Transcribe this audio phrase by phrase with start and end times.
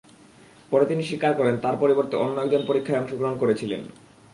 [0.71, 3.81] পরে তিনি স্বীকার করেন, তাঁর পরিবর্তে অন্য একজন পরীক্ষায় অংশগ্রহণ করেছিলেন।